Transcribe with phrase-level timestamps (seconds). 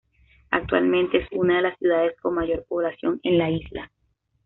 [0.49, 3.91] Actualmente es una de las ciudades con mayor población en la isla.